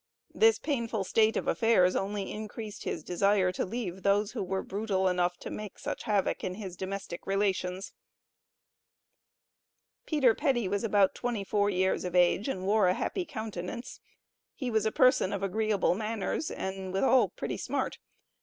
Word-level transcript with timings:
This 0.33 0.57
painful 0.57 1.03
state 1.03 1.37
of 1.37 1.47
affairs 1.47 1.95
only 1.95 2.31
increased 2.31 2.85
his 2.85 3.03
desire 3.03 3.51
to 3.51 3.63
leave 3.67 4.01
those 4.01 4.31
who 4.31 4.41
were 4.41 4.63
brutal 4.63 5.07
enough 5.07 5.37
to 5.41 5.51
make 5.51 5.77
such 5.77 6.01
havoc 6.05 6.43
in 6.43 6.55
his 6.55 6.75
domestic 6.75 7.27
relations. 7.27 7.93
PETER 10.07 10.33
PETTY 10.33 10.67
was 10.67 10.83
about 10.83 11.13
twenty 11.13 11.43
four 11.43 11.69
years 11.69 12.03
of 12.03 12.15
age, 12.15 12.47
and 12.47 12.65
wore 12.65 12.87
a 12.87 12.95
happy 12.95 13.25
countenance; 13.25 13.99
he 14.55 14.71
was 14.71 14.87
a 14.87 14.91
person 14.91 15.31
of 15.31 15.43
agreeable 15.43 15.93
manners, 15.93 16.49
and 16.49 16.91
withal 16.93 17.29
pretty 17.29 17.57
smart. 17.57 17.99